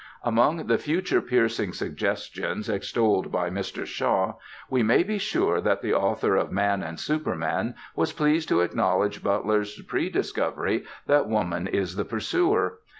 Among 0.23 0.65
the 0.65 0.79
"future 0.79 1.21
piercing 1.21 1.73
suggestions" 1.73 2.67
extolled 2.67 3.31
by 3.31 3.51
Mr. 3.51 3.85
Shaw 3.85 4.33
we 4.67 4.81
may 4.81 5.03
be 5.03 5.19
sure 5.19 5.61
that 5.61 5.83
the 5.83 5.93
author 5.93 6.35
of 6.35 6.51
"Man 6.51 6.81
and 6.81 6.99
Superman" 6.99 7.75
was 7.95 8.11
pleased 8.11 8.49
to 8.49 8.61
acknowledge 8.61 9.21
Butler's 9.21 9.79
prediscovery 9.83 10.85
that 11.05 11.29
woman 11.29 11.67
is 11.67 11.97
the 11.97 12.05
pursuer. 12.05 12.79